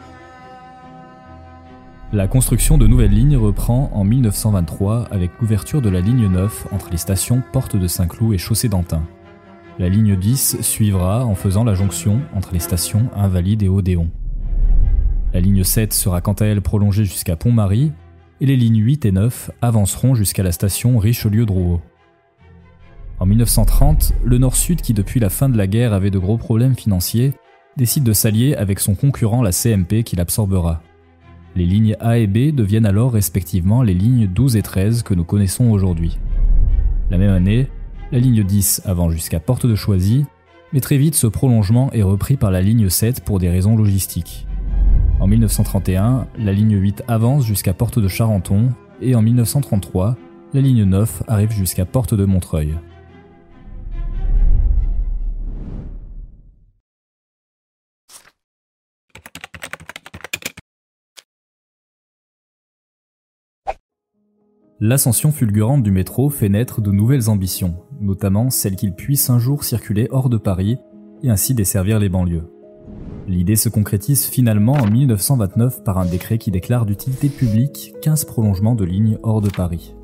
La 2.12 2.26
construction 2.26 2.78
de 2.78 2.88
nouvelles 2.88 3.12
lignes 3.12 3.36
reprend 3.36 3.90
en 3.92 4.02
1923 4.02 5.08
avec 5.12 5.30
l'ouverture 5.40 5.82
de 5.82 5.88
la 5.88 6.00
ligne 6.00 6.26
9 6.28 6.68
entre 6.72 6.90
les 6.90 6.96
stations 6.96 7.42
Porte 7.52 7.76
de 7.76 7.86
Saint-Cloud 7.86 8.34
et 8.34 8.38
Chaussée 8.38 8.68
d'Antin. 8.68 9.02
La 9.76 9.88
ligne 9.88 10.14
10 10.14 10.60
suivra 10.60 11.26
en 11.26 11.34
faisant 11.34 11.64
la 11.64 11.74
jonction 11.74 12.20
entre 12.32 12.52
les 12.52 12.60
stations 12.60 13.08
Invalides 13.16 13.64
et 13.64 13.68
Odéon. 13.68 14.08
La 15.32 15.40
ligne 15.40 15.64
7 15.64 15.92
sera 15.92 16.20
quant 16.20 16.34
à 16.34 16.44
elle 16.44 16.62
prolongée 16.62 17.04
jusqu'à 17.04 17.34
Pont-Marie 17.34 17.90
et 18.40 18.46
les 18.46 18.54
lignes 18.54 18.84
8 18.84 19.04
et 19.04 19.10
9 19.10 19.50
avanceront 19.62 20.14
jusqu'à 20.14 20.44
la 20.44 20.52
station 20.52 20.96
Richelieu-Drouot. 20.98 21.80
En 23.18 23.26
1930, 23.26 24.12
le 24.24 24.38
Nord-Sud, 24.38 24.80
qui 24.80 24.94
depuis 24.94 25.18
la 25.18 25.28
fin 25.28 25.48
de 25.48 25.58
la 25.58 25.66
guerre 25.66 25.92
avait 25.92 26.12
de 26.12 26.20
gros 26.20 26.38
problèmes 26.38 26.76
financiers, 26.76 27.32
décide 27.76 28.04
de 28.04 28.12
s'allier 28.12 28.54
avec 28.54 28.78
son 28.78 28.94
concurrent 28.94 29.42
la 29.42 29.50
CMP 29.50 30.04
qui 30.04 30.14
l'absorbera. 30.14 30.82
Les 31.56 31.66
lignes 31.66 31.96
A 31.98 32.18
et 32.18 32.28
B 32.28 32.54
deviennent 32.54 32.86
alors 32.86 33.12
respectivement 33.12 33.82
les 33.82 33.94
lignes 33.94 34.28
12 34.28 34.54
et 34.54 34.62
13 34.62 35.02
que 35.02 35.14
nous 35.14 35.24
connaissons 35.24 35.70
aujourd'hui. 35.70 36.20
La 37.10 37.18
même 37.18 37.30
année, 37.32 37.68
la 38.14 38.20
ligne 38.20 38.44
10 38.44 38.82
avance 38.84 39.12
jusqu'à 39.12 39.40
Porte 39.40 39.66
de 39.66 39.74
Choisy, 39.74 40.24
mais 40.72 40.78
très 40.78 40.98
vite 40.98 41.16
ce 41.16 41.26
prolongement 41.26 41.90
est 41.90 42.04
repris 42.04 42.36
par 42.36 42.52
la 42.52 42.60
ligne 42.60 42.88
7 42.88 43.24
pour 43.24 43.40
des 43.40 43.48
raisons 43.48 43.76
logistiques. 43.76 44.46
En 45.18 45.26
1931, 45.26 46.28
la 46.38 46.52
ligne 46.52 46.78
8 46.78 47.02
avance 47.08 47.44
jusqu'à 47.44 47.74
Porte 47.74 47.98
de 47.98 48.06
Charenton 48.06 48.68
et 49.00 49.16
en 49.16 49.22
1933, 49.22 50.16
la 50.52 50.60
ligne 50.60 50.84
9 50.84 51.24
arrive 51.26 51.50
jusqu'à 51.50 51.86
Porte 51.86 52.14
de 52.14 52.24
Montreuil. 52.24 52.74
L'ascension 64.80 65.30
fulgurante 65.30 65.84
du 65.84 65.92
métro 65.92 66.28
fait 66.30 66.48
naître 66.48 66.80
de 66.80 66.90
nouvelles 66.90 67.30
ambitions, 67.30 67.76
notamment 68.00 68.50
celle 68.50 68.74
qu'il 68.74 68.92
puisse 68.92 69.30
un 69.30 69.38
jour 69.38 69.62
circuler 69.62 70.08
hors 70.10 70.28
de 70.28 70.36
Paris 70.36 70.78
et 71.22 71.30
ainsi 71.30 71.54
desservir 71.54 72.00
les 72.00 72.08
banlieues. 72.08 72.50
L'idée 73.28 73.54
se 73.54 73.68
concrétise 73.68 74.24
finalement 74.24 74.72
en 74.72 74.90
1929 74.90 75.84
par 75.84 75.98
un 75.98 76.06
décret 76.06 76.38
qui 76.38 76.50
déclare 76.50 76.86
d'utilité 76.86 77.28
publique 77.28 77.94
15 78.02 78.24
prolongements 78.24 78.74
de 78.74 78.84
lignes 78.84 79.16
hors 79.22 79.40
de 79.40 79.48
Paris. 79.48 79.94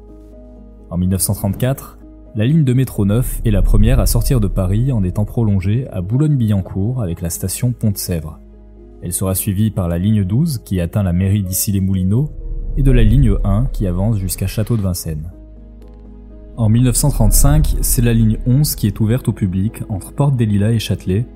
En 0.89 0.97
1934, 0.99 1.99
la 2.37 2.47
ligne 2.47 2.62
de 2.62 2.73
métro 2.73 3.05
9 3.05 3.43
est 3.45 3.50
la 3.50 3.62
première 3.62 3.99
à 3.99 4.07
sortir 4.07 4.39
de 4.39 4.47
Paris 4.47 4.93
en 4.93 5.03
étant 5.03 5.25
prolongée 5.25 5.89
à 5.91 6.00
Boulogne-Billancourt 6.00 7.03
avec 7.03 7.23
la 7.23 7.31
station 7.31 7.73
Pont-de-Sèvres. 7.73 8.39
Elle 9.03 9.12
sera 9.12 9.35
suivie 9.35 9.73
par 9.73 9.89
la 9.89 9.99
ligne 9.99 10.23
12 10.23 10.59
qui 10.65 10.81
atteint 10.81 11.03
la 11.03 11.12
mairie 11.12 11.43
d'Issy-les-Moulineaux 11.43 12.31
et 12.77 12.83
de 12.83 12.91
la 12.91 13.03
ligne 13.03 13.35
1 13.45 13.67
qui 13.73 13.87
avance 13.87 14.19
jusqu'à 14.19 14.47
Château 14.47 14.77
de 14.77 14.83
Vincennes. 14.83 15.31
En 16.57 16.69
1935, 16.69 17.77
c'est 17.81 18.03
la 18.03 18.12
ligne 18.12 18.39
11 18.47 18.75
qui 18.75 18.87
est 18.87 19.00
ouverte 19.00 19.29
au 19.29 19.33
public 19.33 19.83
entre 19.89 20.12
Porte 20.12 20.37
des 20.37 20.47
Lilas 20.47 20.73
et 20.73 20.79
Châtelet 20.79 21.27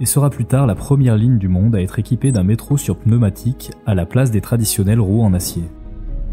et 0.00 0.06
sera 0.06 0.30
plus 0.30 0.44
tard 0.44 0.66
la 0.66 0.74
première 0.74 1.16
ligne 1.16 1.38
du 1.38 1.48
monde 1.48 1.74
à 1.74 1.82
être 1.82 1.98
équipée 1.98 2.32
d'un 2.32 2.44
métro 2.44 2.76
sur 2.76 2.96
pneumatique 2.96 3.72
à 3.86 3.94
la 3.94 4.06
place 4.06 4.30
des 4.30 4.40
traditionnelles 4.40 5.00
roues 5.00 5.22
en 5.22 5.34
acier. 5.34 5.64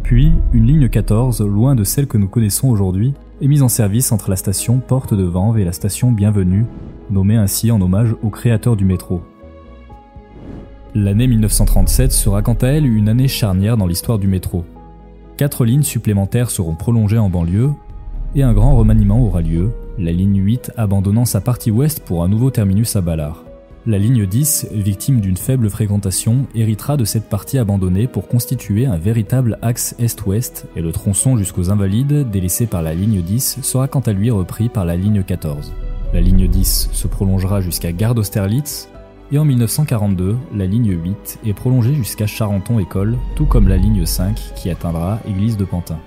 Puis, 0.04 0.32
une 0.54 0.68
ligne 0.68 0.88
14, 0.88 1.42
loin 1.42 1.74
de 1.74 1.84
celle 1.84 2.06
que 2.06 2.20
nous 2.20 2.28
connaissons 2.28 2.70
aujourd'hui, 2.70 3.16
est 3.42 3.48
mise 3.48 3.64
en 3.64 3.68
service 3.68 4.12
entre 4.12 4.30
la 4.30 4.36
station 4.36 4.80
Porte 4.80 5.16
de 5.16 5.24
Vanves 5.24 5.58
et 5.58 5.66
la 5.66 5.72
station 5.72 6.12
Bienvenue, 6.12 6.66
nommée 7.10 7.38
ainsi 7.38 7.72
en 7.72 7.82
hommage 7.82 8.16
au 8.22 8.30
créateur 8.30 8.76
du 8.76 8.86
métro. 8.86 9.22
L'année 10.98 11.28
1937 11.28 12.14
sera 12.14 12.42
quant 12.42 12.54
à 12.54 12.68
elle 12.68 12.86
une 12.86 13.10
année 13.10 13.28
charnière 13.28 13.76
dans 13.76 13.86
l'histoire 13.86 14.18
du 14.18 14.30
métro. 14.30 14.64
Quatre 15.36 15.66
lignes 15.66 15.84
supplémentaires 15.84 16.50
seront 16.50 16.76
prolongées 16.76 17.18
en 17.18 17.30
banlieue 17.30 17.72
et 18.34 18.44
un 18.44 18.54
grand 18.54 18.78
remaniement 18.78 19.20
aura 19.20 19.42
lieu, 19.42 19.72
la 20.00 20.14
ligne 20.14 20.42
8 20.42 20.72
abandonnant 20.78 21.26
sa 21.26 21.42
partie 21.42 21.70
ouest 21.70 22.00
pour 22.00 22.24
un 22.24 22.30
nouveau 22.30 22.50
terminus 22.50 22.96
à 22.96 23.02
Ballard. 23.02 23.44
La 23.86 23.98
ligne 23.98 24.26
10, 24.26 24.70
victime 24.72 25.20
d'une 25.20 25.36
faible 25.36 25.70
fréquentation, 25.70 26.46
héritera 26.56 26.96
de 26.96 27.04
cette 27.04 27.28
partie 27.28 27.58
abandonnée 27.58 28.08
pour 28.08 28.30
constituer 28.30 28.86
un 28.86 28.98
véritable 28.98 29.60
axe 29.62 29.96
est-ouest 30.00 30.66
et 30.78 30.82
le 30.82 30.94
tronçon 30.94 31.36
jusqu'aux 31.36 31.72
Invalides, 31.72 32.32
délaissé 32.32 32.68
par 32.68 32.82
la 32.82 32.94
ligne 32.94 33.22
10, 33.22 33.60
sera 33.64 33.90
quant 33.90 34.00
à 34.00 34.14
lui 34.14 34.32
repris 34.32 34.70
par 34.70 34.86
la 34.86 34.96
ligne 34.96 35.24
14. 35.24 35.74
La 36.14 36.22
ligne 36.22 36.48
10 36.48 36.92
se 36.94 37.08
prolongera 37.10 37.60
jusqu'à 37.60 37.92
Gare 37.92 38.16
d'Austerlitz, 38.16 38.88
et 39.32 39.40
en 39.40 39.46
1942, 39.46 40.36
la 40.54 40.66
ligne 40.66 40.92
8 40.92 41.40
est 41.46 41.54
prolongée 41.54 41.96
jusqu'à 41.96 42.28
Charenton-École, 42.28 43.18
tout 43.36 43.46
comme 43.46 43.68
la 43.68 43.78
ligne 43.78 44.06
5 44.06 44.54
qui 44.56 44.70
atteindra 44.70 45.20
Église 45.28 45.58
de 45.58 45.66
Pantin. 45.66 45.98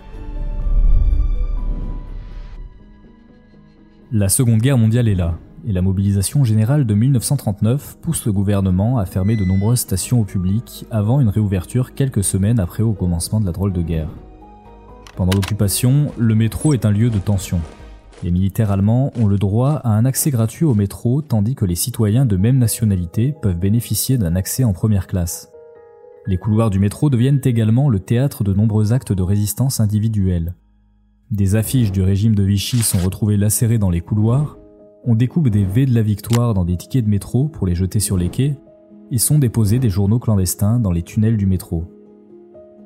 La 4.13 4.29
Seconde 4.29 4.61
Guerre 4.61 4.79
mondiale 4.79 5.09
est 5.09 5.15
là, 5.15 5.35
et 5.67 5.73
la 5.73 5.83
mobilisation 5.83 6.45
générale 6.45 6.87
de 6.87 6.95
1939 6.95 7.99
pousse 8.01 8.25
le 8.25 8.33
gouvernement 8.33 8.99
à 8.99 9.05
fermer 9.05 9.37
de 9.37 9.45
nombreuses 9.45 9.81
stations 9.81 10.21
au 10.21 10.25
public 10.25 10.87
avant 10.91 11.21
une 11.21 11.29
réouverture 11.29 11.95
quelques 11.95 12.25
semaines 12.25 12.61
après 12.61 12.83
au 12.83 12.93
commencement 12.93 13.41
de 13.41 13.47
la 13.47 13.53
drôle 13.53 13.73
de 13.73 13.83
guerre. 13.83 14.09
Pendant 15.17 15.33
l'occupation, 15.35 16.13
le 16.17 16.35
métro 16.37 16.73
est 16.73 16.87
un 16.87 16.93
lieu 16.93 17.11
de 17.11 17.19
tension, 17.19 17.61
les 18.23 18.31
militaires 18.31 18.71
allemands 18.71 19.13
ont 19.17 19.27
le 19.27 19.39
droit 19.39 19.75
à 19.85 19.91
un 19.91 20.05
accès 20.05 20.31
gratuit 20.31 20.65
au 20.65 20.75
métro 20.75 21.23
tandis 21.23 21.55
que 21.55 21.65
les 21.65 21.75
citoyens 21.75 22.27
de 22.27 22.37
même 22.37 22.59
nationalité 22.59 23.35
peuvent 23.41 23.59
bénéficier 23.59 24.19
d'un 24.19 24.35
accès 24.35 24.65
en 24.65 24.73
première 24.73 25.07
classe. 25.07 25.51
Les 26.27 26.37
couloirs 26.37 26.71
du 26.71 26.79
métro 26.79 27.11
deviennent 27.11 27.41
également 27.45 27.89
le 27.89 28.01
théâtre 28.01 28.45
de 28.45 28.53
nombreux 28.53 28.93
actes 28.93 29.13
de 29.13 29.23
résistance 29.23 29.81
individuelle. 29.81 30.55
Des 31.31 31.55
affiches 31.55 31.93
du 31.93 32.03
régime 32.03 32.35
de 32.35 32.43
Vichy 32.43 32.79
sont 32.79 32.99
retrouvées 32.99 33.37
lacérées 33.37 33.79
dans 33.79 33.91
les 33.91 34.01
couloirs, 34.01 34.59
on 35.05 35.15
découpe 35.15 35.49
des 35.49 35.65
V 35.65 35.87
de 35.87 35.95
la 35.95 36.03
victoire 36.03 36.55
dans 36.55 36.65
des 36.65 36.77
tickets 36.77 37.05
de 37.05 37.11
métro 37.11 37.49
pour 37.49 37.67
les 37.67 37.75
jeter 37.75 38.01
sur 38.01 38.17
les 38.17 38.29
quais, 38.29 38.59
et 39.11 39.19
sont 39.19 39.39
déposés 39.39 39.79
des 39.79 39.91
journaux 39.91 40.19
clandestins 40.19 40.81
dans 40.81 40.93
les 40.93 41.03
tunnels 41.03 41.37
du 41.37 41.47
métro. 41.47 41.85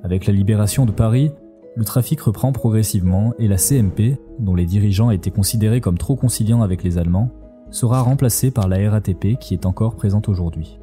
Avec 0.05 0.27
la 0.27 0.33
libération 0.33 0.87
de 0.87 0.93
Paris, 0.93 1.33
le 1.75 1.85
trafic 1.85 2.21
reprend 2.21 2.53
progressivement 2.53 3.33
et 3.39 3.49
la 3.49 3.57
CMP, 3.57 4.19
dont 4.39 4.55
les 4.55 4.67
dirigeants 4.67 5.11
étaient 5.11 5.31
considérés 5.31 5.81
comme 5.81 5.97
trop 5.97 6.17
conciliants 6.17 6.63
avec 6.63 6.83
les 6.83 6.99
Allemands, 6.99 7.31
sera 7.71 8.03
remplacée 8.03 8.51
par 8.51 8.69
la 8.69 8.91
RATP 8.91 9.39
qui 9.41 9.55
est 9.55 9.65
encore 9.65 9.97
présente 9.97 10.29
aujourd'hui. 10.29 10.79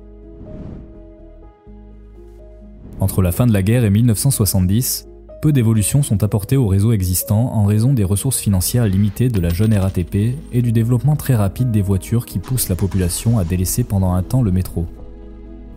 Entre 2.99 3.21
la 3.21 3.31
fin 3.31 3.45
de 3.45 3.53
la 3.53 3.61
guerre 3.61 3.85
et 3.85 3.89
1970, 3.91 5.07
peu 5.41 5.53
d'évolutions 5.53 6.03
sont 6.03 6.23
apportées 6.23 6.57
au 6.57 6.67
réseau 6.67 6.91
existant 6.91 7.53
en 7.53 7.65
raison 7.65 7.93
des 7.93 8.03
ressources 8.03 8.39
financières 8.39 8.87
limitées 8.87 9.29
de 9.29 9.39
la 9.39 9.49
jeune 9.49 9.73
RATP 9.73 10.35
et 10.51 10.61
du 10.61 10.71
développement 10.71 11.15
très 11.15 11.35
rapide 11.35 11.71
des 11.71 11.81
voitures 11.81 12.25
qui 12.25 12.39
poussent 12.39 12.67
la 12.67 12.75
population 12.75 13.37
à 13.37 13.45
délaisser 13.45 13.83
pendant 13.83 14.13
un 14.13 14.23
temps 14.23 14.41
le 14.41 14.51
métro. 14.51 14.85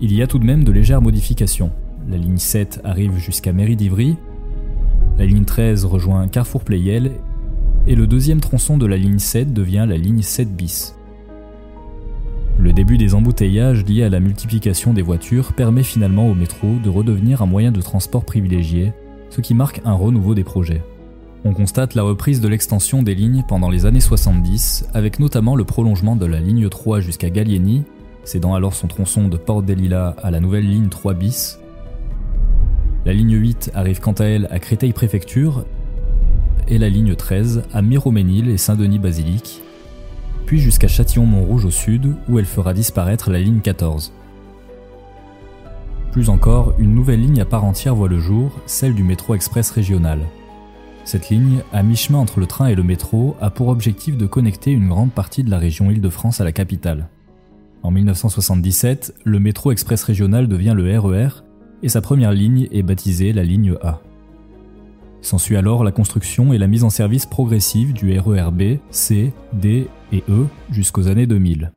Il 0.00 0.12
y 0.12 0.23
a 0.23 0.26
tout 0.26 0.40
de 0.40 0.45
même 0.45 0.64
de 0.64 0.73
légères 0.73 1.02
modifications. 1.02 1.71
La 2.09 2.16
ligne 2.16 2.38
7 2.38 2.81
arrive 2.83 3.19
jusqu'à 3.19 3.52
Mairie 3.52 3.76
d'Ivry, 3.76 4.16
la 5.19 5.26
ligne 5.26 5.45
13 5.45 5.85
rejoint 5.85 6.26
Carrefour 6.28 6.64
Playel 6.64 7.12
et 7.87 7.95
le 7.95 8.07
deuxième 8.07 8.40
tronçon 8.40 8.78
de 8.78 8.87
la 8.87 8.97
ligne 8.97 9.19
7 9.19 9.52
devient 9.52 9.87
la 9.88 9.97
ligne 9.97 10.23
7 10.23 10.54
bis. 10.54 10.97
Le 12.59 12.73
début 12.73 12.97
des 12.97 13.14
embouteillages 13.14 13.85
liés 13.85 14.04
à 14.04 14.09
la 14.09 14.21
multiplication 14.21 14.92
des 14.92 15.02
voitures 15.02 15.52
permet 15.52 15.83
finalement 15.83 16.28
au 16.28 16.35
métro 16.35 16.69
de 16.83 16.88
redevenir 16.88 17.42
un 17.42 17.47
moyen 17.47 17.73
de 17.73 17.81
transport 17.81 18.25
privilégié, 18.25 18.92
ce 19.31 19.40
qui 19.40 19.54
marque 19.54 19.81
un 19.85 19.95
renouveau 19.95 20.35
des 20.35 20.45
projets. 20.45 20.83
On 21.45 21.54
constate 21.54 21.95
la 21.95 22.04
reprise 22.04 22.40
de 22.40 22.49
l'extension 22.49 23.02
des 23.02 23.16
lignes 23.16 23.45
pendant 23.49 23.69
les 23.69 23.85
années 23.85 24.00
70, 24.00 24.88
avec 24.95 25.19
notamment 25.19 25.57
le 25.57 25.64
prolongement 25.64 26.14
de 26.14 26.26
la 26.26 26.38
ligne 26.38 26.69
3 26.69 27.00
jusqu'à 27.00 27.31
Gallieni, 27.31 27.83
cédant 28.25 28.54
alors 28.54 28.75
son 28.75 28.87
tronçon 28.87 29.26
de 29.26 29.37
Porte 29.37 29.64
des 29.64 29.75
Lilas 29.75 30.14
à 30.23 30.31
la 30.31 30.38
nouvelle 30.38 30.69
ligne 30.69 30.88
3 30.88 31.14
bis, 31.14 31.59
la 33.05 33.13
ligne 33.13 33.37
8 33.37 33.73
arrive 33.75 34.01
quant 34.01 34.13
à 34.13 34.25
elle 34.25 34.47
à 34.51 34.61
Créteil-Préfecture 34.61 35.65
et 36.69 36.79
la 36.79 36.89
ligne 36.89 37.17
13 37.17 37.65
à 37.73 37.83
Miroménil 37.83 38.49
et 38.49 38.57
Saint-Denis-Basilique, 38.57 39.61
puis 40.47 40.61
jusqu'à 40.61 40.87
Châtillon-Montrouge 40.87 41.65
au 41.65 41.71
sud 41.71 42.15
où 42.29 42.39
elle 42.39 42.47
fera 42.47 42.73
disparaître 42.73 43.31
la 43.31 43.41
ligne 43.41 43.59
14. 43.59 44.13
Plus 46.13 46.29
encore, 46.29 46.75
une 46.79 46.95
nouvelle 46.95 47.21
ligne 47.21 47.41
à 47.41 47.45
part 47.45 47.65
entière 47.65 47.97
voit 47.97 48.09
le 48.09 48.21
jour, 48.21 48.53
celle 48.67 48.95
du 48.95 49.03
métro 49.03 49.35
express 49.35 49.71
régional. 49.71 50.21
Cette 51.05 51.31
ligne, 51.31 51.63
à 51.73 51.83
mi-chemin 51.83 52.19
entre 52.19 52.39
le 52.39 52.47
train 52.47 52.67
et 52.69 52.77
le 52.77 52.85
métro, 52.85 53.35
a 53.41 53.51
pour 53.51 53.69
objectif 53.69 54.17
de 54.17 54.27
connecter 54.27 54.71
une 54.71 54.89
grande 54.89 55.11
partie 55.11 55.43
de 55.43 55.51
la 55.51 55.59
région 55.59 55.91
Île-de-France 55.91 56.41
à 56.41 56.45
la 56.45 56.53
capitale. 56.53 57.09
En 57.83 57.91
1977, 57.91 59.15
le 59.25 59.41
métro 59.41 59.73
express 59.73 60.05
régional 60.05 60.47
devient 60.47 60.75
le 60.77 60.97
RER 61.01 61.15
e 61.17 61.52
et 61.83 61.89
sa 61.89 62.01
première 62.01 62.33
ligne 62.33 62.69
est 62.71 62.83
baptisée 62.83 63.33
la 63.33 63.45
ligne 63.45 63.75
A. 63.83 64.01
S'ensuit 65.21 65.57
alors 65.57 65.85
la 65.85 65.93
construction 65.93 66.53
et 66.53 66.59
la 66.59 66.67
mise 66.67 66.85
en 66.85 66.91
service 66.91 67.27
progressive 67.27 67.93
du 67.93 68.19
RERB, 68.19 68.79
C, 68.91 69.33
D 69.53 69.87
et 70.12 70.25
E 70.29 70.47
jusqu'aux 70.71 71.09
années 71.09 71.27
2000. 71.27 71.73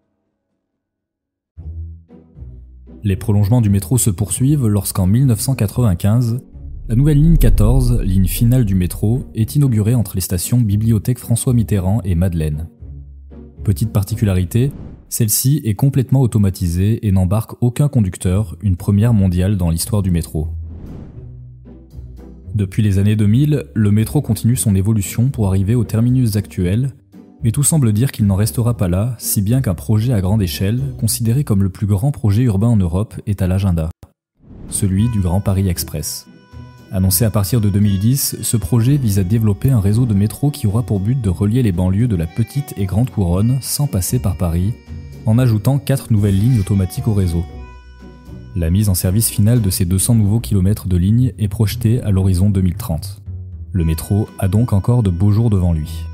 Les 3.04 3.16
prolongements 3.16 3.62
du 3.62 3.70
métro 3.70 4.00
se 4.00 4.10
poursuivent 4.10 4.66
lorsqu'en 4.66 5.06
1995, 5.06 6.42
la 6.90 6.96
nouvelle 6.96 7.22
ligne 7.22 7.38
14, 7.38 8.02
ligne 8.02 8.28
finale 8.28 8.66
du 8.66 8.74
métro, 8.74 9.26
est 9.36 9.56
inaugurée 9.56 9.94
entre 9.94 10.16
les 10.16 10.22
stations 10.22 10.60
Bibliothèque 10.60 11.20
François 11.20 11.54
Mitterrand 11.54 12.02
et 12.04 12.16
Madeleine. 12.16 12.68
Petite 13.64 13.92
particularité, 13.92 14.72
celle-ci 15.10 15.62
est 15.64 15.76
complètement 15.76 16.22
automatisée 16.22 17.06
et 17.08 17.12
n'embarque 17.12 17.54
aucun 17.62 17.88
conducteur, 17.88 18.58
une 18.62 18.76
première 18.76 19.14
mondiale 19.14 19.58
dans 19.58 19.70
l'histoire 19.70 20.02
du 20.02 20.12
métro. 20.12 20.48
Depuis 22.54 22.82
les 22.82 23.00
années 23.00 23.16
2000, 23.16 23.66
le 23.74 23.92
métro 23.92 24.22
continue 24.22 24.56
son 24.56 24.76
évolution 24.76 25.30
pour 25.30 25.48
arriver 25.48 25.76
au 25.76 25.84
terminus 25.84 26.38
actuel, 26.38 26.94
mais 27.44 27.52
tout 27.52 27.64
semble 27.64 27.92
dire 27.94 28.12
qu'il 28.12 28.26
n'en 28.26 28.36
restera 28.36 28.78
pas 28.78 28.88
là, 28.88 29.16
si 29.20 29.42
bien 29.42 29.62
qu'un 29.62 29.76
projet 29.76 30.14
à 30.14 30.22
grande 30.22 30.42
échelle, 30.42 30.82
considéré 30.98 31.44
comme 31.44 31.64
le 31.64 31.70
plus 31.70 31.86
grand 31.86 32.12
projet 32.12 32.44
urbain 32.44 32.70
en 32.70 32.78
Europe, 32.78 33.14
est 33.28 33.42
à 33.42 33.48
l'agenda. 33.48 33.90
Celui 34.70 35.10
du 35.10 35.20
Grand 35.20 35.42
Paris 35.42 35.68
Express. 35.68 36.28
Annoncé 36.96 37.26
à 37.26 37.30
partir 37.30 37.60
de 37.60 37.70
2010, 37.70 38.38
ce 38.42 38.56
projet 38.56 38.96
vise 38.96 39.20
à 39.20 39.26
développer 39.26 39.70
un 39.70 39.82
réseau 39.82 40.06
de 40.06 40.14
métro 40.14 40.50
qui 40.50 40.66
aura 40.66 40.82
pour 40.82 41.02
but 41.02 41.20
de 41.20 41.30
relier 41.30 41.62
les 41.62 41.74
banlieues 41.74 42.08
de 42.08 42.16
la 42.16 42.26
petite 42.26 42.74
et 42.78 42.86
grande 42.86 43.10
couronne 43.10 43.58
sans 43.60 43.86
passer 43.86 44.18
par 44.18 44.38
Paris, 44.38 44.72
en 45.26 45.38
ajoutant 45.38 45.78
4 45.78 46.14
nouvelles 46.14 46.40
lignes 46.40 46.62
automatiques 46.62 47.10
au 47.10 47.14
réseau. 47.14 47.44
La 48.56 48.70
mise 48.70 48.88
en 48.88 48.94
service 48.94 49.28
finale 49.28 49.62
de 49.62 49.70
ces 49.70 49.84
200 49.84 50.16
nouveaux 50.16 50.40
kilomètres 50.40 50.88
de 50.88 50.96
lignes 50.96 51.34
est 51.38 51.50
projetée 51.50 52.02
à 52.02 52.12
l'horizon 52.12 52.50
2030. 52.50 53.22
Le 53.74 53.84
métro 53.84 54.30
a 54.40 54.48
donc 54.48 54.72
encore 54.72 55.04
de 55.04 55.10
beaux 55.10 55.34
jours 55.34 55.50
devant 55.50 55.74
lui. 55.74 56.06